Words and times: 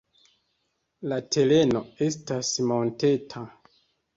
La 1.11 1.19
tereno 1.35 1.83
estas 2.07 2.51
monteta. 2.73 3.45